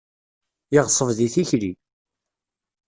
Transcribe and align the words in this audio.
Yeɣṣeb 0.73 1.09
di 1.17 1.27
tikli. 1.33 1.71